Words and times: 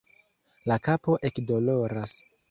La 0.71 0.77
kapo 0.87 1.17
ekdoloras 1.29 2.15